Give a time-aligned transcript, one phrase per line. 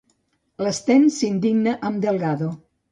[0.63, 2.55] L'Sten s'indigna amb Delgado.